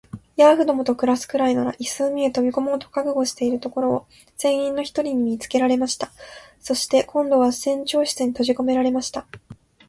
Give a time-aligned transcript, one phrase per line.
[0.35, 6.11] ヤーフどもと暮すくらいなら、いっそ海へ飛び込もうと覚悟しているところを、船員の一人に見つけられました。
[6.59, 9.27] そして、今度は船長室にとじこめられました。